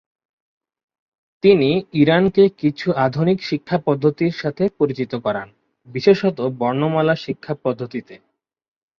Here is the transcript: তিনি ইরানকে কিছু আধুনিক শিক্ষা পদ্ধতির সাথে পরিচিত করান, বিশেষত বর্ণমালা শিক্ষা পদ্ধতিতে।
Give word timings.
তিনি 1.43 1.69
ইরানকে 1.93 2.43
কিছু 2.57 2.87
আধুনিক 2.97 3.39
শিক্ষা 3.43 3.77
পদ্ধতির 3.85 4.33
সাথে 4.33 4.63
পরিচিত 4.77 5.11
করান, 5.15 5.47
বিশেষত 5.87 6.37
বর্ণমালা 6.59 7.15
শিক্ষা 7.15 7.53
পদ্ধতিতে। 7.63 8.15